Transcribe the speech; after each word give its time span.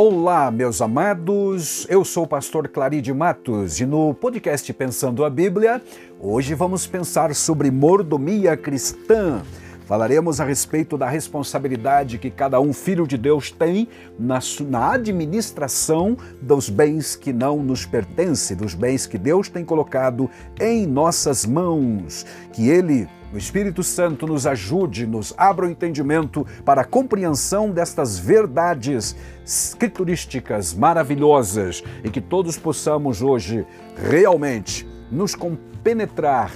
Olá, 0.00 0.48
meus 0.48 0.80
amados. 0.80 1.84
Eu 1.90 2.04
sou 2.04 2.22
o 2.22 2.28
pastor 2.28 2.68
Claride 2.68 3.12
Matos 3.12 3.80
e 3.80 3.84
no 3.84 4.14
podcast 4.14 4.72
Pensando 4.72 5.24
a 5.24 5.28
Bíblia, 5.28 5.82
hoje 6.20 6.54
vamos 6.54 6.86
pensar 6.86 7.34
sobre 7.34 7.68
mordomia 7.68 8.56
cristã. 8.56 9.42
Falaremos 9.86 10.40
a 10.40 10.44
respeito 10.44 10.96
da 10.96 11.08
responsabilidade 11.08 12.16
que 12.16 12.30
cada 12.30 12.60
um 12.60 12.72
filho 12.72 13.08
de 13.08 13.18
Deus 13.18 13.50
tem 13.50 13.88
na, 14.16 14.38
na 14.68 14.92
administração 14.92 16.16
dos 16.40 16.70
bens 16.70 17.16
que 17.16 17.32
não 17.32 17.60
nos 17.60 17.84
pertencem, 17.84 18.56
dos 18.56 18.74
bens 18.74 19.04
que 19.04 19.18
Deus 19.18 19.48
tem 19.48 19.64
colocado 19.64 20.30
em 20.60 20.86
nossas 20.86 21.44
mãos. 21.44 22.24
Que 22.52 22.68
Ele 22.68 23.08
o 23.32 23.36
Espírito 23.36 23.82
Santo 23.82 24.26
nos 24.26 24.46
ajude, 24.46 25.06
nos 25.06 25.34
abra 25.36 25.66
o 25.66 25.70
entendimento 25.70 26.46
para 26.64 26.80
a 26.80 26.84
compreensão 26.84 27.70
destas 27.70 28.18
verdades 28.18 29.14
escriturísticas 29.44 30.72
maravilhosas 30.72 31.82
e 32.02 32.10
que 32.10 32.20
todos 32.20 32.56
possamos 32.56 33.22
hoje 33.22 33.66
realmente 33.96 34.88
nos 35.10 35.34
compenetrar 35.34 36.52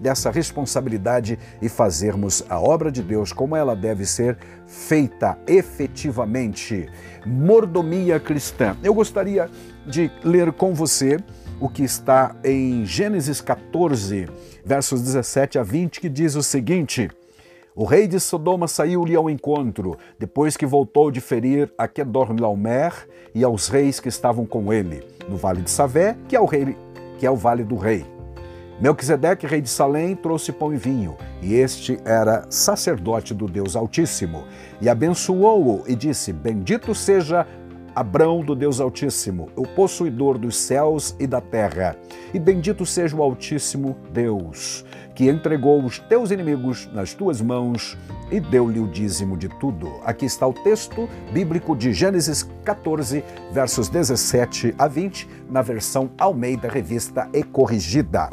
dessa 0.00 0.30
responsabilidade 0.30 1.38
e 1.60 1.68
fazermos 1.68 2.44
a 2.48 2.58
obra 2.58 2.90
de 2.90 3.02
Deus 3.02 3.32
como 3.32 3.56
ela 3.56 3.76
deve 3.76 4.04
ser 4.04 4.36
feita 4.66 5.38
efetivamente. 5.46 6.88
Mordomia 7.24 8.18
cristã. 8.18 8.76
Eu 8.82 8.94
gostaria 8.94 9.50
de 9.86 10.10
ler 10.24 10.52
com 10.52 10.74
você 10.74 11.18
o 11.60 11.68
que 11.68 11.82
está 11.82 12.34
em 12.44 12.84
Gênesis 12.84 13.40
14, 13.40 14.28
versos 14.66 15.00
17 15.00 15.60
a 15.60 15.62
20, 15.62 16.00
que 16.00 16.08
diz 16.08 16.34
o 16.34 16.42
seguinte: 16.42 17.08
O 17.74 17.84
rei 17.84 18.08
de 18.08 18.18
Sodoma 18.18 18.66
saiu-lhe 18.66 19.14
ao 19.14 19.30
encontro, 19.30 19.96
depois 20.18 20.56
que 20.56 20.66
voltou 20.66 21.08
de 21.12 21.20
ferir 21.20 21.72
a 21.78 21.86
Kedorlaomer 21.86 22.92
e 23.32 23.44
aos 23.44 23.68
reis 23.68 24.00
que 24.00 24.08
estavam 24.08 24.44
com 24.44 24.72
ele, 24.72 25.06
no 25.28 25.36
vale 25.36 25.62
de 25.62 25.70
Savé, 25.70 26.16
que 26.28 26.34
é 26.34 26.40
o, 26.40 26.46
rei, 26.46 26.76
que 27.16 27.24
é 27.24 27.30
o 27.30 27.36
vale 27.36 27.62
do 27.62 27.76
rei. 27.76 28.04
Melquisedeque, 28.80 29.46
rei 29.46 29.62
de 29.62 29.70
Salém, 29.70 30.14
trouxe 30.16 30.52
pão 30.52 30.74
e 30.74 30.76
vinho, 30.76 31.16
e 31.40 31.54
este 31.54 31.98
era 32.04 32.44
sacerdote 32.50 33.32
do 33.32 33.46
Deus 33.46 33.76
Altíssimo, 33.76 34.44
e 34.80 34.88
abençoou-o 34.88 35.84
e 35.86 35.94
disse: 35.94 36.32
Bendito 36.32 36.92
seja 36.92 37.46
Abrão 37.96 38.42
do 38.42 38.54
Deus 38.54 38.78
Altíssimo, 38.78 39.48
o 39.56 39.66
possuidor 39.66 40.36
dos 40.36 40.54
céus 40.54 41.16
e 41.18 41.26
da 41.26 41.40
terra. 41.40 41.96
E 42.34 42.38
bendito 42.38 42.84
seja 42.84 43.16
o 43.16 43.22
Altíssimo 43.22 43.96
Deus, 44.12 44.84
que 45.14 45.30
entregou 45.30 45.82
os 45.82 45.98
teus 45.98 46.30
inimigos 46.30 46.90
nas 46.92 47.14
tuas 47.14 47.40
mãos 47.40 47.96
e 48.30 48.38
deu-lhe 48.38 48.80
o 48.80 48.86
dízimo 48.86 49.34
de 49.34 49.48
tudo. 49.48 49.90
Aqui 50.04 50.26
está 50.26 50.46
o 50.46 50.52
texto 50.52 51.08
bíblico 51.32 51.74
de 51.74 51.94
Gênesis 51.94 52.46
14, 52.66 53.24
versos 53.50 53.88
17 53.88 54.74
a 54.76 54.86
20, 54.86 55.26
na 55.48 55.62
versão 55.62 56.10
Almeida 56.18 56.68
Revista 56.68 57.30
e 57.32 57.42
Corrigida. 57.42 58.30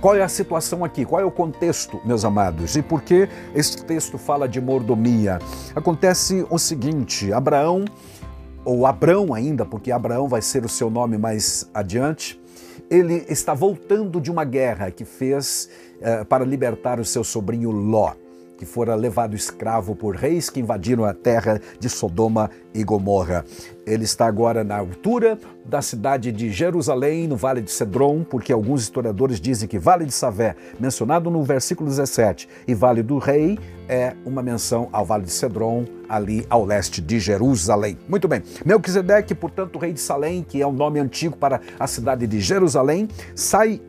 Qual 0.00 0.14
é 0.14 0.22
a 0.22 0.28
situação 0.28 0.84
aqui? 0.84 1.04
Qual 1.04 1.20
é 1.20 1.24
o 1.24 1.30
contexto, 1.30 2.00
meus 2.04 2.24
amados? 2.24 2.76
E 2.76 2.82
por 2.82 3.02
que 3.02 3.28
esse 3.52 3.84
texto 3.84 4.16
fala 4.16 4.48
de 4.48 4.60
mordomia? 4.60 5.40
Acontece 5.74 6.46
o 6.48 6.56
seguinte: 6.56 7.32
Abraão 7.32 7.84
ou 8.68 8.84
Abrão 8.84 9.32
ainda, 9.32 9.64
porque 9.64 9.90
Abraão 9.90 10.28
vai 10.28 10.42
ser 10.42 10.62
o 10.62 10.68
seu 10.68 10.90
nome 10.90 11.16
mais 11.16 11.70
adiante, 11.72 12.38
ele 12.90 13.24
está 13.26 13.54
voltando 13.54 14.20
de 14.20 14.30
uma 14.30 14.44
guerra 14.44 14.90
que 14.90 15.06
fez 15.06 15.70
eh, 16.02 16.22
para 16.24 16.44
libertar 16.44 17.00
o 17.00 17.04
seu 17.04 17.24
sobrinho 17.24 17.70
Ló 17.70 18.12
que 18.58 18.66
fora 18.66 18.96
levado 18.96 19.36
escravo 19.36 19.94
por 19.94 20.16
reis 20.16 20.50
que 20.50 20.58
invadiram 20.58 21.04
a 21.04 21.14
terra 21.14 21.60
de 21.78 21.88
Sodoma 21.88 22.50
e 22.74 22.82
Gomorra. 22.82 23.44
Ele 23.86 24.04
está 24.04 24.26
agora 24.26 24.64
na 24.64 24.76
altura 24.76 25.38
da 25.64 25.80
cidade 25.80 26.32
de 26.32 26.50
Jerusalém, 26.50 27.28
no 27.28 27.36
Vale 27.36 27.60
de 27.62 27.70
Cedron, 27.70 28.24
porque 28.24 28.52
alguns 28.52 28.82
historiadores 28.82 29.40
dizem 29.40 29.68
que 29.68 29.78
Vale 29.78 30.04
de 30.04 30.12
Savé, 30.12 30.56
mencionado 30.78 31.30
no 31.30 31.42
versículo 31.42 31.88
17, 31.88 32.48
e 32.66 32.74
Vale 32.74 33.02
do 33.02 33.18
Rei 33.18 33.58
é 33.88 34.14
uma 34.26 34.42
menção 34.42 34.88
ao 34.92 35.06
Vale 35.06 35.24
de 35.24 35.30
Cedron, 35.30 35.84
ali 36.08 36.44
ao 36.50 36.64
leste 36.64 37.00
de 37.00 37.20
Jerusalém. 37.20 37.96
Muito 38.08 38.26
bem. 38.26 38.42
Melquisedeque, 38.64 39.34
portanto, 39.34 39.78
rei 39.78 39.92
de 39.92 40.00
Salém, 40.00 40.42
que 40.42 40.60
é 40.60 40.66
o 40.66 40.70
um 40.70 40.72
nome 40.72 40.98
antigo 40.98 41.36
para 41.36 41.60
a 41.78 41.86
cidade 41.86 42.26
de 42.26 42.40
Jerusalém, 42.40 43.08
sai 43.34 43.80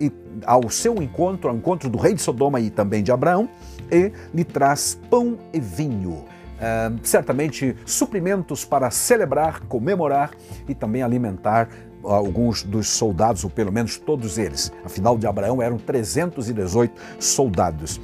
ao 0.46 0.70
seu 0.70 1.02
encontro, 1.02 1.50
ao 1.50 1.56
encontro 1.56 1.90
do 1.90 1.98
rei 1.98 2.14
de 2.14 2.22
Sodoma 2.22 2.60
e 2.60 2.70
também 2.70 3.04
de 3.04 3.12
Abraão, 3.12 3.50
e 3.92 4.12
lhe 4.34 4.44
traz 4.44 5.00
pão 5.10 5.38
e 5.54 5.60
vinho. 5.60 6.26
Uh, 6.60 7.00
certamente 7.04 7.74
suprimentos 7.86 8.66
para 8.66 8.92
celebrar, 8.92 9.62
comemorar 9.62 10.32
e 10.68 10.76
também 10.76 11.02
alimentar 11.02 11.70
alguns 12.04 12.64
dos 12.64 12.88
soldados, 12.88 13.44
ou 13.44 13.50
pelo 13.50 13.72
menos 13.72 13.98
todos 13.98 14.38
eles. 14.38 14.72
Afinal, 14.84 15.18
de 15.18 15.28
Abraão 15.28 15.62
eram 15.62 15.78
318 15.78 16.94
soldados. 17.20 18.00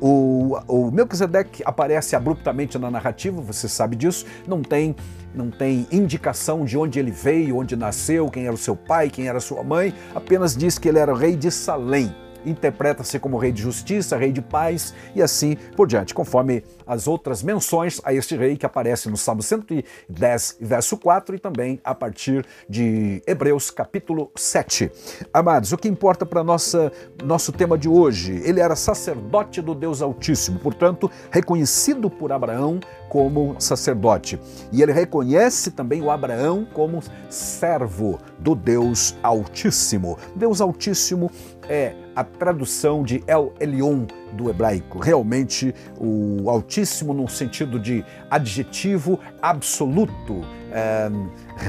O, 0.00 0.58
o 0.66 0.90
Melquisedeque 0.90 1.62
aparece 1.64 2.14
abruptamente 2.14 2.78
na 2.78 2.90
narrativa, 2.90 3.40
você 3.40 3.68
sabe 3.68 3.96
disso, 3.96 4.26
não 4.46 4.60
tem, 4.60 4.94
não 5.34 5.50
tem 5.50 5.86
indicação 5.90 6.64
de 6.64 6.76
onde 6.76 6.98
ele 6.98 7.10
veio, 7.10 7.56
onde 7.56 7.76
nasceu, 7.76 8.28
quem 8.28 8.44
era 8.44 8.54
o 8.54 8.58
seu 8.58 8.76
pai, 8.76 9.08
quem 9.08 9.28
era 9.28 9.40
sua 9.40 9.62
mãe, 9.62 9.94
apenas 10.14 10.56
diz 10.56 10.78
que 10.78 10.88
ele 10.88 10.98
era 10.98 11.14
rei 11.14 11.36
de 11.36 11.50
Salém 11.50 12.14
interpreta-se 12.44 13.18
como 13.18 13.36
rei 13.36 13.52
de 13.52 13.62
justiça, 13.62 14.16
rei 14.16 14.32
de 14.32 14.42
paz 14.42 14.94
e 15.14 15.22
assim 15.22 15.56
por 15.76 15.86
diante, 15.86 16.14
conforme 16.14 16.62
as 16.86 17.06
outras 17.06 17.42
menções 17.42 18.00
a 18.04 18.12
este 18.12 18.36
rei 18.36 18.56
que 18.56 18.66
aparece 18.66 19.08
no 19.08 19.16
Salmo 19.16 19.42
110, 19.42 20.58
verso 20.60 20.96
4 20.96 21.36
e 21.36 21.38
também 21.38 21.80
a 21.82 21.94
partir 21.94 22.44
de 22.68 23.22
Hebreus 23.26 23.70
capítulo 23.70 24.30
7. 24.36 24.90
Amados, 25.32 25.72
o 25.72 25.78
que 25.78 25.88
importa 25.88 26.26
para 26.26 26.44
nossa 26.44 26.92
nosso 27.24 27.52
tema 27.52 27.76
de 27.78 27.88
hoje, 27.88 28.40
ele 28.44 28.60
era 28.60 28.76
sacerdote 28.76 29.60
do 29.60 29.74
Deus 29.74 30.02
Altíssimo, 30.02 30.58
portanto, 30.58 31.10
reconhecido 31.30 32.10
por 32.10 32.32
Abraão 32.32 32.80
como 33.14 33.54
sacerdote. 33.60 34.40
E 34.72 34.82
ele 34.82 34.90
reconhece 34.90 35.70
também 35.70 36.02
o 36.02 36.10
Abraão 36.10 36.66
como 36.74 37.00
servo 37.30 38.18
do 38.40 38.56
Deus 38.56 39.14
Altíssimo. 39.22 40.18
Deus 40.34 40.60
Altíssimo 40.60 41.30
é 41.68 41.94
a 42.16 42.24
tradução 42.24 43.04
de 43.04 43.22
El 43.28 43.52
Elyon 43.60 44.06
do 44.32 44.50
hebraico. 44.50 44.98
Realmente, 44.98 45.72
o 45.96 46.50
Altíssimo, 46.50 47.14
no 47.14 47.28
sentido 47.28 47.78
de 47.78 48.04
adjetivo 48.28 49.20
absoluto. 49.40 50.44
É, 50.72 51.08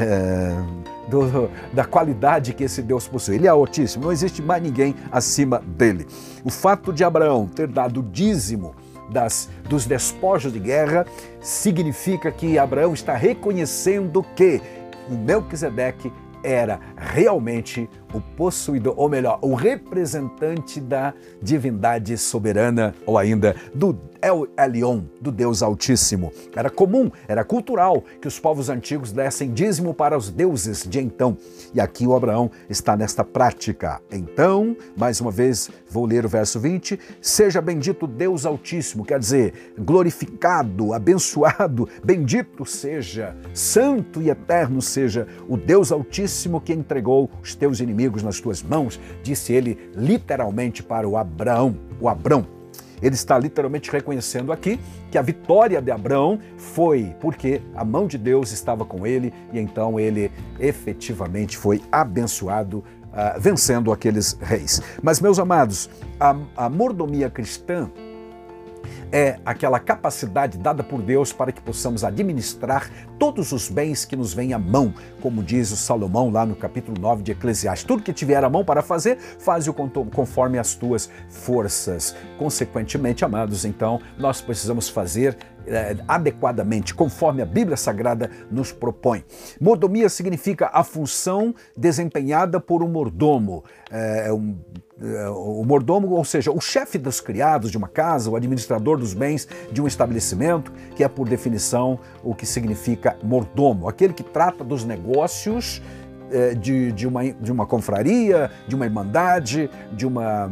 é, 0.01 0.95
do, 1.07 1.47
da 1.71 1.85
qualidade 1.85 2.55
que 2.55 2.63
esse 2.63 2.81
Deus 2.81 3.07
possui. 3.07 3.35
Ele 3.35 3.45
é 3.45 3.51
altíssimo, 3.51 4.05
não 4.05 4.11
existe 4.11 4.41
mais 4.41 4.63
ninguém 4.63 4.95
acima 5.11 5.61
dele. 5.77 6.07
O 6.43 6.49
fato 6.49 6.91
de 6.91 7.03
Abraão 7.03 7.45
ter 7.45 7.67
dado 7.67 8.01
dízimo 8.01 8.73
das, 9.09 9.49
dos 9.67 9.85
despojos 9.85 10.51
de 10.51 10.59
guerra 10.59 11.05
significa 11.41 12.31
que 12.31 12.57
Abraão 12.57 12.93
está 12.93 13.15
reconhecendo 13.15 14.25
que 14.35 14.61
Melquisedeque 15.09 16.11
era 16.43 16.79
realmente 16.97 17.89
o 18.15 18.21
possuidor, 18.21 18.93
ou 18.97 19.09
melhor, 19.09 19.37
o 19.41 19.53
representante 19.53 20.79
da 20.79 21.13
divindade 21.41 22.17
soberana, 22.17 22.95
ou 23.05 23.17
ainda 23.17 23.55
do 23.73 23.97
El 24.21 24.47
Elyon, 24.57 25.01
do 25.21 25.31
Deus 25.31 25.61
Altíssimo. 25.61 26.31
Era 26.55 26.69
comum, 26.69 27.11
era 27.27 27.43
cultural 27.43 28.03
que 28.21 28.27
os 28.27 28.39
povos 28.39 28.69
antigos 28.69 29.11
dessem 29.11 29.53
dízimo 29.53 29.93
para 29.93 30.17
os 30.17 30.31
deuses 30.31 30.83
de 30.83 30.99
então. 30.99 31.37
E 31.73 31.79
aqui 31.79 32.07
o 32.07 32.15
Abraão 32.15 32.49
está 32.69 32.95
nesta 32.95 33.23
prática. 33.23 34.01
Então, 34.11 34.75
mais 34.97 35.21
uma 35.21 35.29
vez, 35.29 35.69
vou 35.89 36.05
ler 36.05 36.25
o 36.25 36.29
verso 36.29 36.59
20: 36.59 36.99
Seja 37.21 37.61
bendito 37.61 38.07
Deus 38.07 38.45
Altíssimo, 38.45 39.05
quer 39.05 39.19
dizer, 39.19 39.73
glorificado, 39.77 40.93
abençoado, 40.93 41.87
bendito 42.03 42.65
seja, 42.65 43.35
santo 43.53 44.21
e 44.21 44.29
eterno 44.29 44.81
seja 44.81 45.27
o 45.47 45.57
Deus 45.57 45.91
Altíssimo 45.91 46.61
que 46.61 46.73
entregou 46.73 47.29
os 47.43 47.53
teus 47.53 47.79
inimigos 47.79 48.04
nas 48.23 48.39
tuas 48.39 48.61
mãos, 48.61 48.99
disse 49.23 49.53
ele 49.53 49.77
literalmente 49.95 50.81
para 50.83 51.07
o 51.07 51.17
Abraão, 51.17 51.75
o 51.99 52.09
Abrão. 52.09 52.47
Ele 53.01 53.15
está 53.15 53.37
literalmente 53.37 53.91
reconhecendo 53.91 54.51
aqui 54.51 54.79
que 55.11 55.17
a 55.17 55.21
vitória 55.21 55.81
de 55.81 55.91
Abraão 55.91 56.39
foi 56.57 57.15
porque 57.19 57.61
a 57.75 57.83
mão 57.83 58.07
de 58.07 58.17
Deus 58.17 58.51
estava 58.51 58.85
com 58.85 59.05
ele 59.05 59.33
e 59.51 59.59
então 59.59 59.99
ele 59.99 60.31
efetivamente 60.59 61.57
foi 61.57 61.81
abençoado, 61.91 62.79
uh, 62.79 63.39
vencendo 63.39 63.91
aqueles 63.91 64.37
reis. 64.41 64.81
Mas, 65.03 65.19
meus 65.19 65.39
amados, 65.39 65.89
a, 66.19 66.35
a 66.55 66.69
mordomia 66.69 67.29
cristã 67.29 67.91
é 69.15 69.39
aquela 69.45 69.79
capacidade 69.79 70.57
dada 70.57 70.83
por 70.83 71.01
Deus 71.01 71.31
para 71.31 71.53
que 71.53 71.61
possamos 71.61 72.03
administrar 72.03 72.91
todos 73.17 73.53
os 73.53 73.69
bens 73.69 74.03
que 74.03 74.13
nos 74.13 74.33
vêm 74.33 74.51
à 74.51 74.59
mão, 74.59 74.93
como 75.21 75.41
diz 75.41 75.71
o 75.71 75.77
Salomão 75.77 76.29
lá 76.29 76.45
no 76.45 76.53
capítulo 76.53 76.99
9 76.99 77.23
de 77.23 77.31
Eclesiastes. 77.31 77.87
Tudo 77.87 78.03
que 78.03 78.11
tiver 78.11 78.43
à 78.43 78.49
mão 78.49 78.65
para 78.65 78.81
fazer, 78.81 79.17
faz-o 79.17 79.73
conforme 79.73 80.59
as 80.59 80.75
tuas 80.75 81.09
forças. 81.29 82.13
Consequentemente, 82.37 83.23
amados, 83.23 83.63
então, 83.63 84.01
nós 84.17 84.41
precisamos 84.41 84.89
fazer 84.89 85.37
é, 85.65 85.95
adequadamente, 86.07 86.93
conforme 86.93 87.41
a 87.41 87.45
Bíblia 87.45 87.77
Sagrada 87.77 88.29
nos 88.51 88.71
propõe. 88.71 89.23
Mordomia 89.59 90.09
significa 90.09 90.69
a 90.73 90.83
função 90.83 91.55
desempenhada 91.75 92.59
por 92.59 92.83
um 92.83 92.87
mordomo. 92.87 93.63
É, 93.89 94.31
um, 94.31 94.57
é, 95.01 95.29
o 95.29 95.63
mordomo, 95.65 96.09
ou 96.11 96.23
seja, 96.23 96.51
o 96.51 96.61
chefe 96.61 96.97
dos 96.97 97.19
criados 97.19 97.69
de 97.69 97.77
uma 97.77 97.87
casa, 97.87 98.29
o 98.29 98.35
administrador 98.35 98.97
dos 98.97 99.04
bens 99.13 99.47
de 99.71 99.81
um 99.81 99.87
estabelecimento, 99.87 100.71
que 100.95 101.03
é 101.03 101.07
por 101.07 101.27
definição 101.27 101.99
o 102.23 102.33
que 102.33 102.45
significa 102.45 103.17
mordomo, 103.23 103.87
aquele 103.87 104.13
que 104.13 104.23
trata 104.23 104.63
dos 104.63 104.83
negócios 104.83 105.81
é, 106.31 106.53
de, 106.53 106.91
de, 106.91 107.07
uma, 107.07 107.23
de 107.23 107.51
uma 107.51 107.65
confraria, 107.65 108.49
de 108.67 108.75
uma 108.75 108.85
irmandade, 108.85 109.69
de 109.93 110.05
uma 110.05 110.51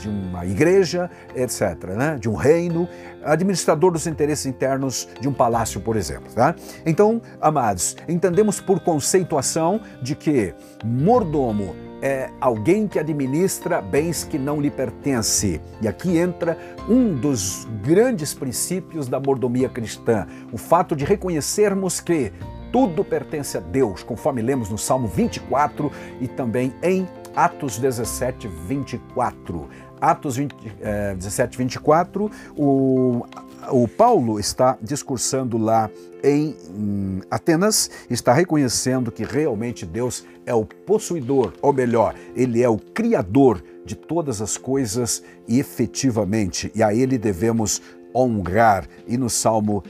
de 0.00 0.08
uma 0.08 0.46
igreja, 0.46 1.10
etc., 1.34 1.84
né? 1.96 2.16
de 2.18 2.28
um 2.28 2.34
reino, 2.34 2.88
administrador 3.22 3.92
dos 3.92 4.06
interesses 4.06 4.46
internos 4.46 5.06
de 5.20 5.28
um 5.28 5.32
palácio, 5.32 5.80
por 5.80 5.94
exemplo. 5.96 6.32
Tá? 6.32 6.54
Então, 6.86 7.20
amados, 7.40 7.96
entendemos 8.08 8.60
por 8.60 8.80
conceituação 8.80 9.80
de 10.00 10.16
que 10.16 10.54
mordomo 10.82 11.76
é 12.02 12.30
alguém 12.40 12.88
que 12.88 12.98
administra 12.98 13.80
bens 13.80 14.24
que 14.24 14.38
não 14.38 14.60
lhe 14.60 14.70
pertencem. 14.70 15.60
E 15.80 15.88
aqui 15.88 16.16
entra 16.18 16.56
um 16.88 17.14
dos 17.14 17.66
grandes 17.82 18.32
princípios 18.32 19.08
da 19.08 19.20
mordomia 19.20 19.68
cristã, 19.68 20.26
o 20.52 20.58
fato 20.58 20.96
de 20.96 21.04
reconhecermos 21.04 22.00
que 22.00 22.32
tudo 22.72 23.04
pertence 23.04 23.58
a 23.58 23.60
Deus, 23.60 24.02
conforme 24.02 24.40
lemos 24.40 24.70
no 24.70 24.78
Salmo 24.78 25.08
24 25.08 25.90
e 26.20 26.28
também 26.28 26.72
em 26.82 27.06
Atos 27.34 27.78
17, 27.78 28.48
24. 28.48 29.68
Atos 30.00 30.36
20, 30.36 30.54
eh, 30.80 31.14
17, 31.14 31.58
24, 31.58 32.30
o, 32.56 33.26
o 33.70 33.86
Paulo 33.86 34.40
está 34.40 34.78
discursando 34.80 35.58
lá 35.58 35.90
em 36.24 36.56
Atenas, 37.30 37.90
está 38.08 38.32
reconhecendo 38.32 39.12
que 39.12 39.24
realmente 39.24 39.84
Deus 39.84 40.24
é 40.50 40.54
o 40.54 40.64
possuidor, 40.64 41.52
ou 41.62 41.72
melhor, 41.72 42.14
ele 42.34 42.60
é 42.62 42.68
o 42.68 42.76
criador 42.76 43.62
de 43.84 43.94
todas 43.94 44.42
as 44.42 44.56
coisas 44.56 45.22
e 45.48 45.58
efetivamente, 45.58 46.70
e 46.74 46.82
a 46.82 46.92
ele 46.92 47.16
devemos 47.16 47.80
honrar. 48.14 48.86
E 49.06 49.16
no 49.16 49.30
Salmo, 49.30 49.82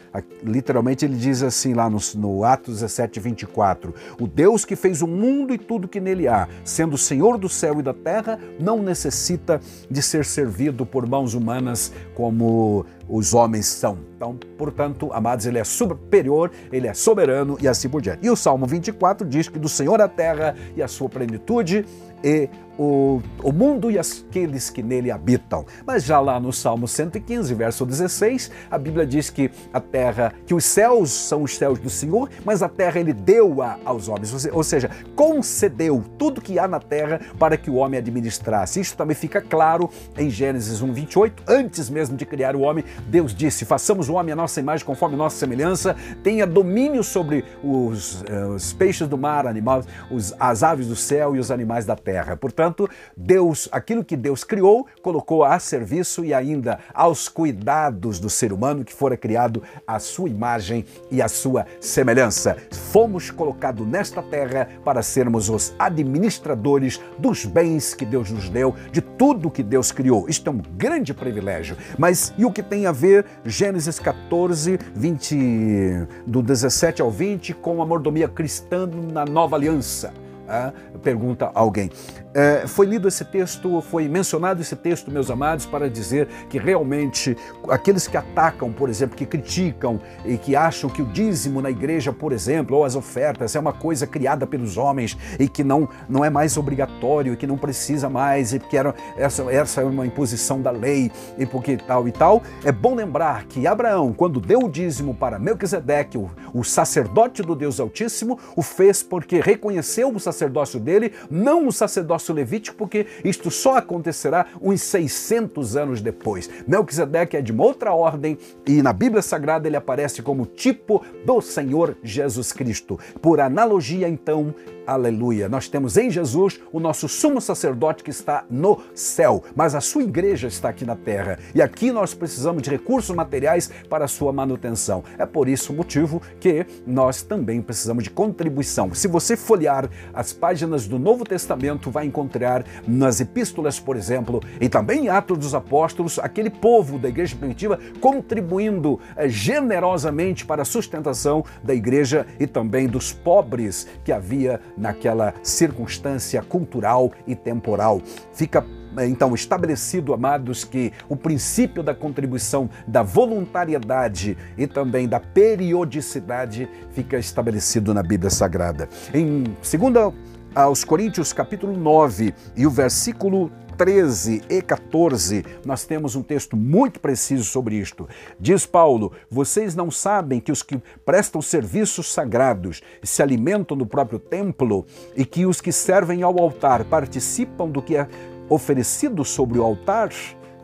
literalmente 0.42 1.04
ele 1.04 1.16
diz 1.16 1.42
assim 1.42 1.72
lá 1.72 1.88
no, 1.88 1.98
no 2.16 2.44
Atos 2.44 2.80
17, 2.80 3.18
24: 3.20 3.94
O 4.20 4.26
Deus 4.26 4.64
que 4.64 4.76
fez 4.76 5.02
o 5.02 5.06
mundo 5.06 5.54
e 5.54 5.58
tudo 5.58 5.88
que 5.88 6.00
nele 6.00 6.28
há, 6.28 6.48
sendo 6.64 6.98
Senhor 6.98 7.38
do 7.38 7.48
céu 7.48 7.80
e 7.80 7.82
da 7.82 7.94
terra, 7.94 8.38
não 8.58 8.82
necessita 8.82 9.60
de 9.90 10.02
ser 10.02 10.24
servido 10.24 10.84
por 10.84 11.08
mãos 11.08 11.34
humanas 11.34 11.92
como 12.14 12.84
os 13.10 13.34
homens 13.34 13.66
são. 13.66 13.98
Então, 14.16 14.38
portanto, 14.56 15.10
amados, 15.12 15.46
ele 15.46 15.58
é 15.58 15.64
superior, 15.64 16.50
ele 16.70 16.86
é 16.86 16.94
soberano 16.94 17.56
e 17.60 17.66
assim 17.66 17.88
por 17.88 18.00
diante. 18.00 18.24
E 18.24 18.30
o 18.30 18.36
Salmo 18.36 18.66
24 18.66 19.26
diz 19.26 19.48
que 19.48 19.58
do 19.58 19.68
Senhor 19.68 20.00
a 20.00 20.08
terra 20.08 20.54
e 20.76 20.82
a 20.82 20.88
sua 20.88 21.08
plenitude 21.08 21.84
e 22.22 22.48
o, 22.78 23.20
o 23.42 23.52
mundo 23.52 23.90
e 23.90 23.98
aqueles 23.98 24.70
que 24.70 24.82
nele 24.82 25.10
habitam. 25.10 25.66
Mas 25.86 26.04
já 26.04 26.18
lá 26.18 26.40
no 26.40 26.52
Salmo 26.52 26.88
115, 26.88 27.52
verso 27.54 27.84
16, 27.84 28.50
a 28.70 28.78
Bíblia 28.78 29.06
diz 29.06 29.28
que 29.28 29.50
a 29.72 29.80
terra, 29.80 30.32
que 30.46 30.54
os 30.54 30.64
céus 30.64 31.10
são 31.10 31.42
os 31.42 31.56
céus 31.56 31.78
do 31.78 31.90
Senhor, 31.90 32.30
mas 32.44 32.62
a 32.62 32.68
terra 32.68 32.98
ele 32.98 33.12
deu-a 33.12 33.78
aos 33.84 34.08
homens, 34.08 34.48
ou 34.50 34.62
seja, 34.62 34.90
concedeu 35.14 36.02
tudo 36.18 36.40
que 36.40 36.58
há 36.58 36.66
na 36.66 36.80
terra 36.80 37.20
para 37.38 37.56
que 37.56 37.70
o 37.70 37.74
homem 37.74 37.98
administrasse. 37.98 38.80
Isso 38.80 38.96
também 38.96 39.14
fica 39.14 39.42
claro 39.42 39.90
em 40.16 40.30
Gênesis 40.30 40.80
1, 40.80 40.92
28, 40.92 41.42
antes 41.48 41.90
mesmo 41.90 42.16
de 42.16 42.24
criar 42.24 42.56
o 42.56 42.60
homem, 42.60 42.84
Deus 43.08 43.34
disse: 43.34 43.64
façamos 43.64 44.08
o 44.08 44.14
homem 44.14 44.32
a 44.32 44.36
nossa 44.36 44.60
imagem 44.60 44.84
conforme 44.84 45.16
nossa 45.16 45.36
semelhança, 45.36 45.96
tenha 46.22 46.46
domínio 46.46 47.02
sobre 47.02 47.44
os, 47.62 48.22
eh, 48.28 48.46
os 48.46 48.72
peixes 48.72 49.08
do 49.08 49.18
mar, 49.18 49.46
animais, 49.46 49.86
os, 50.10 50.34
as 50.38 50.62
aves 50.62 50.86
do 50.86 50.96
céu 50.96 51.36
e 51.36 51.38
os 51.38 51.50
animais 51.50 51.84
da 51.84 51.96
terra. 51.96 52.36
Portanto, 52.36 52.88
Deus, 53.16 53.68
aquilo 53.72 54.04
que 54.04 54.16
Deus 54.16 54.44
criou, 54.44 54.86
colocou 55.02 55.44
a 55.44 55.58
serviço 55.58 56.24
e 56.24 56.32
ainda 56.32 56.78
aos 56.94 57.28
cuidados 57.28 58.18
do 58.18 58.30
ser 58.30 58.52
humano 58.52 58.84
que 58.84 58.92
fora 58.92 59.16
criado 59.16 59.62
à 59.86 59.98
sua 59.98 60.28
imagem 60.28 60.84
e 61.10 61.20
à 61.20 61.28
sua 61.28 61.66
semelhança. 61.80 62.56
Fomos 62.92 63.30
colocados 63.30 63.86
nesta 63.86 64.22
terra 64.22 64.68
para 64.84 65.02
sermos 65.02 65.48
os 65.48 65.74
administradores 65.78 67.00
dos 67.18 67.44
bens 67.44 67.94
que 67.94 68.04
Deus 68.04 68.30
nos 68.30 68.48
deu, 68.48 68.74
de 68.90 69.00
tudo 69.00 69.50
que 69.50 69.62
Deus 69.62 69.92
criou. 69.92 70.28
Isto 70.28 70.48
é 70.48 70.52
um 70.52 70.58
grande 70.58 71.12
privilégio. 71.14 71.76
Mas 71.98 72.32
e 72.36 72.44
o 72.44 72.52
que 72.52 72.62
tem 72.62 72.79
a 72.86 72.92
ver 72.92 73.24
Gênesis 73.44 73.98
14, 73.98 74.78
20, 74.94 76.06
do 76.26 76.42
17 76.42 77.02
ao 77.02 77.10
20, 77.10 77.54
com 77.54 77.82
a 77.82 77.86
mordomia 77.86 78.28
cristã 78.28 78.86
na 78.86 79.24
nova 79.24 79.56
aliança? 79.56 80.12
Ah, 80.52 80.72
pergunta 81.00 81.48
alguém. 81.54 81.88
É, 82.34 82.66
foi 82.66 82.86
lido 82.86 83.06
esse 83.06 83.24
texto, 83.24 83.80
foi 83.80 84.08
mencionado 84.08 84.60
esse 84.60 84.74
texto, 84.74 85.10
meus 85.10 85.30
amados, 85.30 85.64
para 85.64 85.88
dizer 85.88 86.26
que 86.48 86.58
realmente 86.58 87.36
aqueles 87.68 88.08
que 88.08 88.16
atacam, 88.16 88.72
por 88.72 88.88
exemplo, 88.88 89.16
que 89.16 89.24
criticam 89.24 90.00
e 90.24 90.36
que 90.36 90.56
acham 90.56 90.90
que 90.90 91.02
o 91.02 91.06
dízimo 91.06 91.62
na 91.62 91.70
igreja, 91.70 92.12
por 92.12 92.32
exemplo, 92.32 92.76
ou 92.76 92.84
as 92.84 92.96
ofertas, 92.96 93.54
é 93.54 93.60
uma 93.60 93.72
coisa 93.72 94.08
criada 94.08 94.44
pelos 94.44 94.76
homens 94.76 95.16
e 95.38 95.48
que 95.48 95.62
não, 95.62 95.88
não 96.08 96.24
é 96.24 96.30
mais 96.30 96.56
obrigatório, 96.56 97.36
que 97.36 97.46
não 97.46 97.56
precisa 97.56 98.08
mais, 98.08 98.52
e 98.52 98.58
que 98.58 98.76
era, 98.76 98.92
essa, 99.16 99.42
essa 99.52 99.80
é 99.82 99.84
uma 99.84 100.06
imposição 100.06 100.60
da 100.60 100.72
lei, 100.72 101.12
e 101.38 101.46
porque 101.46 101.76
tal 101.76 102.08
e 102.08 102.12
tal, 102.12 102.42
é 102.64 102.72
bom 102.72 102.94
lembrar 102.96 103.44
que 103.44 103.68
Abraão, 103.68 104.12
quando 104.12 104.40
deu 104.40 104.60
o 104.60 104.70
dízimo 104.70 105.14
para 105.14 105.38
Melquisedeque, 105.38 106.18
o, 106.18 106.28
o 106.52 106.64
sacerdote 106.64 107.40
do 107.42 107.54
Deus 107.54 107.78
Altíssimo, 107.78 108.38
o 108.56 108.62
fez 108.62 109.02
porque 109.02 109.40
reconheceu 109.40 110.08
o 110.08 110.18
sacerdócio 110.40 110.80
dele, 110.80 111.12
não 111.30 111.66
o 111.66 111.72
sacerdócio 111.72 112.34
levítico, 112.34 112.76
porque 112.76 113.06
isto 113.24 113.50
só 113.50 113.76
acontecerá 113.76 114.46
uns 114.60 114.80
600 114.82 115.76
anos 115.76 116.00
depois. 116.00 116.48
Melquisedeque 116.66 117.36
é 117.36 117.42
de 117.42 117.52
uma 117.52 117.64
outra 117.64 117.92
ordem 117.92 118.38
e 118.66 118.82
na 118.82 118.92
Bíblia 118.92 119.22
Sagrada 119.22 119.68
ele 119.68 119.76
aparece 119.76 120.22
como 120.22 120.46
tipo 120.46 121.04
do 121.24 121.40
Senhor 121.40 121.96
Jesus 122.02 122.52
Cristo. 122.52 122.98
Por 123.20 123.40
analogia, 123.40 124.08
então, 124.08 124.54
aleluia, 124.94 125.48
nós 125.48 125.68
temos 125.68 125.96
em 125.96 126.10
Jesus 126.10 126.60
o 126.72 126.80
nosso 126.80 127.08
sumo 127.08 127.40
sacerdote 127.40 128.02
que 128.02 128.10
está 128.10 128.44
no 128.50 128.80
céu, 128.92 129.44
mas 129.54 129.74
a 129.74 129.80
sua 129.80 130.02
igreja 130.02 130.48
está 130.48 130.68
aqui 130.68 130.84
na 130.84 130.96
terra. 130.96 131.38
E 131.54 131.62
aqui 131.62 131.92
nós 131.92 132.12
precisamos 132.12 132.62
de 132.62 132.70
recursos 132.70 133.14
materiais 133.14 133.70
para 133.88 134.04
a 134.04 134.08
sua 134.08 134.32
manutenção. 134.32 135.04
É 135.16 135.24
por 135.24 135.48
isso 135.48 135.72
o 135.72 135.76
motivo 135.76 136.20
que 136.40 136.66
nós 136.84 137.22
também 137.22 137.62
precisamos 137.62 138.02
de 138.02 138.10
contribuição. 138.10 138.92
Se 138.92 139.06
você 139.06 139.36
folhear 139.36 139.88
as 140.12 140.32
páginas 140.32 140.88
do 140.88 140.98
Novo 140.98 141.24
Testamento, 141.24 141.90
vai 141.90 142.06
encontrar 142.06 142.64
nas 142.86 143.20
epístolas, 143.20 143.78
por 143.78 143.96
exemplo, 143.96 144.42
e 144.60 144.68
também 144.68 145.04
em 145.04 145.08
Atos 145.08 145.38
dos 145.38 145.54
Apóstolos, 145.54 146.18
aquele 146.18 146.50
povo 146.50 146.98
da 146.98 147.08
igreja 147.08 147.36
primitiva 147.36 147.78
contribuindo 148.00 148.98
eh, 149.16 149.28
generosamente 149.28 150.44
para 150.44 150.62
a 150.62 150.64
sustentação 150.64 151.44
da 151.62 151.74
igreja 151.74 152.26
e 152.40 152.46
também 152.46 152.88
dos 152.88 153.12
pobres 153.12 153.86
que 154.04 154.12
havia 154.12 154.60
naquela 154.80 155.34
circunstância 155.42 156.42
cultural 156.42 157.12
e 157.26 157.36
temporal. 157.36 158.00
Fica 158.32 158.64
eh, 158.96 159.06
então 159.06 159.34
estabelecido, 159.34 160.12
amados, 160.12 160.64
que 160.64 160.92
o 161.08 161.14
princípio 161.14 161.82
da 161.82 161.94
contribuição, 161.94 162.68
da 162.86 163.02
voluntariedade 163.02 164.36
e 164.56 164.66
também 164.66 165.06
da 165.06 165.20
periodicidade 165.20 166.68
fica 166.92 167.18
estabelecido 167.18 167.94
na 167.94 168.02
Bíblia 168.02 168.30
Sagrada. 168.30 168.88
Em 169.14 169.44
2 169.44 170.14
aos 170.54 170.82
Coríntios, 170.82 171.32
capítulo 171.32 171.76
9 171.76 172.34
e 172.56 172.66
o 172.66 172.70
versículo 172.70 173.52
13 173.80 174.42
e 174.50 174.60
14, 174.60 175.42
nós 175.64 175.86
temos 175.86 176.14
um 176.14 176.22
texto 176.22 176.54
muito 176.54 177.00
preciso 177.00 177.44
sobre 177.44 177.76
isto. 177.76 178.06
Diz 178.38 178.66
Paulo: 178.66 179.10
Vocês 179.30 179.74
não 179.74 179.90
sabem 179.90 180.38
que 180.38 180.52
os 180.52 180.62
que 180.62 180.78
prestam 181.02 181.40
serviços 181.40 182.12
sagrados 182.12 182.82
se 183.02 183.22
alimentam 183.22 183.74
do 183.74 183.86
próprio 183.86 184.18
templo 184.18 184.84
e 185.16 185.24
que 185.24 185.46
os 185.46 185.62
que 185.62 185.72
servem 185.72 186.22
ao 186.22 186.38
altar 186.38 186.84
participam 186.84 187.70
do 187.70 187.80
que 187.80 187.96
é 187.96 188.06
oferecido 188.50 189.24
sobre 189.24 189.58
o 189.58 189.62
altar? 189.62 190.10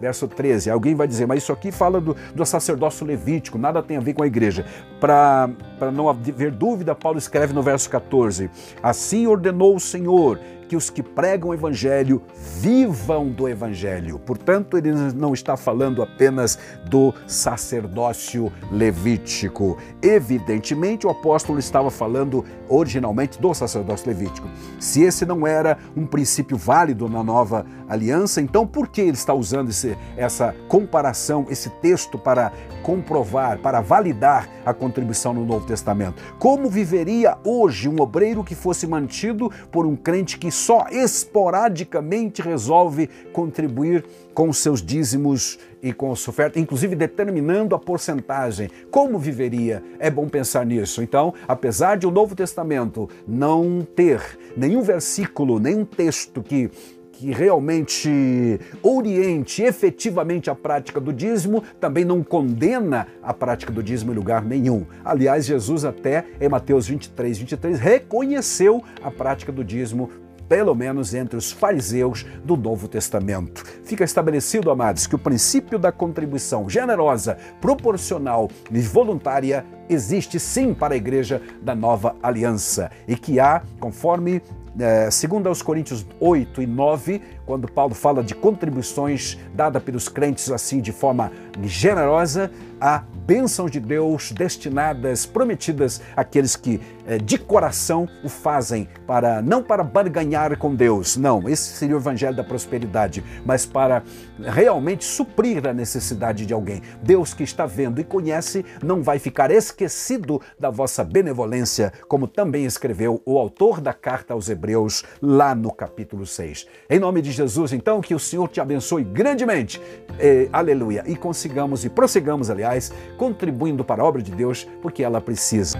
verso 0.01 0.29
13. 0.29 0.71
Alguém 0.71 0.95
vai 0.95 1.09
dizer, 1.09 1.27
mas 1.27 1.43
isso 1.43 1.53
aqui 1.53 1.73
fala 1.73 2.01
do, 2.01 2.15
do 2.35 2.45
sacerdócio 2.45 3.07
levítico, 3.07 3.57
nada 3.59 3.83
tem 3.83 3.97
a 3.97 4.01
ver 4.01 4.15
com 4.15 4.23
a 4.23 4.27
igreja. 4.27 4.67
Para 5.01 5.49
não 5.93 6.09
haver 6.09 6.51
dúvida, 6.51 6.95
Paulo 6.95 7.19
escreve 7.19 7.53
no 7.53 7.63
verso 7.63 7.89
14: 7.89 8.51
Assim 8.83 9.27
ordenou 9.27 9.75
o 9.75 9.81
Senhor 9.81 10.39
que 10.69 10.77
os 10.77 10.91
que 10.91 11.03
pregam 11.03 11.51
o 11.51 11.55
evangelho 11.55 12.23
vivam 12.61 13.29
do 13.29 13.49
evangelho. 13.49 14.19
Portanto, 14.19 14.77
ele 14.77 14.93
não 15.15 15.33
está 15.33 15.57
falando 15.57 16.03
apenas 16.03 16.59
do 16.89 17.15
sacerdócio 17.27 18.53
levítico. 18.71 19.79
Evidentemente, 20.03 21.07
o 21.07 21.11
apóstolo 21.11 21.59
estava 21.59 21.91
falando 21.91 22.45
originalmente 22.69 23.41
do 23.41 23.53
sacerdócio 23.55 24.09
levítico. 24.09 24.49
Se 24.79 25.03
esse 25.03 25.25
não 25.25 25.47
era 25.47 25.79
um 25.97 26.07
princípio 26.07 26.57
válido 26.57 27.09
na 27.09 27.23
nova 27.23 27.65
aliança, 27.89 28.41
então 28.41 28.67
por 28.67 28.89
que 28.89 29.01
ele 29.01 29.13
está 29.13 29.33
usando 29.33 29.71
esse, 29.71 29.97
essa 30.17 30.55
comparação, 30.69 31.47
esse 31.49 31.71
texto 31.71 32.19
para 32.19 32.53
comprovar, 32.83 33.59
para 33.59 33.81
validar 33.81 34.49
a 34.65 34.73
contribuição 34.73 35.33
no 35.33 35.45
Novo 35.45 35.67
Testamento? 35.67 36.23
Como 36.39 36.69
viveria 36.69 37.37
hoje 37.45 37.89
um 37.89 38.01
obreiro 38.01 38.43
que 38.43 38.55
fosse 38.55 38.87
mantido 38.87 39.51
por 39.71 39.87
um 39.87 39.97
crente 39.97 40.39
que 40.39 40.51
só 40.57 40.87
esporadicamente 40.91 42.41
resolve 42.41 43.09
contribuir 43.33 44.05
com 44.35 44.49
os 44.49 44.59
seus 44.59 44.83
dízimos 44.83 45.59
e 45.83 45.93
com 45.93 46.11
a 46.11 46.17
sua 46.17 46.33
oferta, 46.33 46.59
inclusive 46.59 46.97
determinando 46.97 47.75
a 47.75 47.79
porcentagem. 47.79 48.69
Como 48.91 49.19
viveria? 49.19 49.83
É 49.99 50.11
bom 50.11 50.29
pensar 50.29 50.67
nisso. 50.67 51.03
Então, 51.03 51.33
apesar 51.47 51.97
de 51.97 52.07
o 52.07 52.11
Novo 52.11 52.35
Testamento 52.35 53.09
não 53.27 53.87
ter 53.95 54.21
nenhum 54.57 54.83
versículo, 54.83 55.61
nenhum 55.61 55.85
texto 55.85 56.43
que 56.43 56.71
que 57.19 57.33
realmente 57.33 58.61
oriente 58.83 59.63
efetivamente 59.63 60.51
a 60.51 60.55
prática 60.55 61.01
do 61.01 61.15
dízimo, 61.15 61.63
também 61.81 62.05
não 62.05 62.23
condena 62.23 63.07
a 63.23 63.33
prática 63.33 63.73
do 63.73 63.83
dízimo 63.83 64.13
em 64.13 64.15
lugar 64.15 64.45
nenhum. 64.45 64.85
Aliás, 65.03 65.47
Jesus 65.47 65.87
até 65.87 66.27
em 66.39 66.47
Mateus 66.47 66.87
23, 66.87 67.39
23 67.39 67.81
reconheceu 67.81 68.85
a 69.03 69.11
prática 69.11 69.51
do 69.51 69.65
dízimo 69.65 70.11
pelo 70.49 70.75
menos 70.75 71.15
entre 71.15 71.37
os 71.37 71.51
fariseus 71.51 72.25
do 72.45 72.57
Novo 72.57 72.89
Testamento. 72.89 73.65
Fica 73.85 74.05
estabelecido, 74.05 74.71
amados, 74.71 75.07
que 75.07 75.15
o 75.15 75.19
princípio 75.19 75.79
da 75.79 75.93
contribuição 75.93 76.69
generosa, 76.69 77.37
proporcional 77.61 78.49
e 78.71 78.81
voluntária 78.81 79.65
existe 79.89 80.39
sim 80.41 80.75
para 80.75 80.95
a 80.95 80.97
igreja 80.97 81.41
da 81.63 81.75
nova 81.75 82.17
aliança 82.23 82.91
e 83.07 83.17
que 83.17 83.39
há, 83.39 83.63
conforme 83.79 84.43
é, 84.79 85.11
segundo 85.11 85.49
aos 85.49 85.63
Coríntios 85.63 86.05
8 86.21 86.61
e 86.61 86.67
9, 86.67 87.23
quando 87.47 87.71
Paulo 87.71 87.95
fala 87.95 88.23
de 88.23 88.35
contribuições 88.35 89.39
dadas 89.55 89.83
pelos 89.83 90.07
crentes 90.09 90.51
assim 90.51 90.81
de 90.81 90.93
forma 90.93 91.33
generosa, 91.63 92.51
há 92.79 93.03
bênçãos 93.27 93.71
de 93.71 93.81
Deus 93.81 94.33
destinadas, 94.33 95.25
prometidas 95.25 96.03
àqueles 96.15 96.57
que 96.57 96.79
de 97.25 97.39
coração 97.39 98.09
o 98.25 98.29
fazem 98.29 98.89
para 99.07 99.41
não 99.41 99.63
para 99.63 99.85
barganhar 99.85 100.57
com 100.59 100.75
Deus, 100.75 101.17
não, 101.17 101.49
esse 101.49 101.77
seria 101.77 101.95
o 101.95 101.99
evangelho 101.99 102.37
da 102.37 102.45
prosperidade, 102.45 103.25
mas 103.45 103.65
para 103.65 104.03
realmente 104.41 105.05
suprir 105.05 105.67
a 105.67 105.73
necessidade 105.73 106.45
de 106.47 106.53
alguém. 106.53 106.83
Deus 107.03 107.33
que 107.33 107.43
está 107.43 107.67
vendo 107.67 108.01
e 108.01 108.05
conhece 108.05 108.65
não 108.83 109.03
vai 109.03 109.19
ficar 109.19 109.51
esquecido 109.51 110.41
da 110.59 110.71
vossa 110.71 111.05
benevolência, 111.05 111.93
como 112.09 112.27
também 112.27 112.65
escreveu 112.65 113.23
o 113.25 113.39
autor 113.39 113.81
da 113.81 113.93
carta 113.93 114.35
aos 114.35 114.49
Hebreus 114.49 115.05
lá 115.21 115.55
no 115.55 115.73
capítulo 115.73 116.27
6. 116.27 116.67
Em 116.89 116.99
nome 116.99 117.23
de 117.23 117.31
Jesus, 117.31 117.73
então, 117.73 118.01
que 118.01 118.15
o 118.15 118.19
Senhor 118.19 118.49
te 118.49 118.61
abençoe 118.61 119.05
grandemente. 119.05 119.81
Eh, 120.19 120.49
aleluia. 120.53 121.05
E 121.07 121.17
consigamos 121.17 121.85
e 121.85 121.89
prossigamos, 121.89 122.51
aliás, 122.51 122.93
contribuindo 123.17 123.85
para 123.85 124.03
a 124.03 124.07
obra 124.07 124.23
de 124.23 124.33
Deus, 124.33 124.67
porque 124.83 125.03
ela 125.03 125.21
precisa. 125.21 125.77